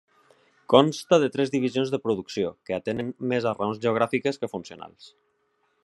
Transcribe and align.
Consta 0.73 1.19
de 1.23 1.27
tres 1.35 1.51
divisions 1.55 1.91
de 1.95 1.99
producció, 2.07 2.51
que 2.69 2.77
atenen 2.79 3.13
més 3.33 3.49
a 3.51 3.55
raons 3.61 3.83
geogràfiques 3.85 4.43
que 4.45 4.53
funcionals. 4.57 5.13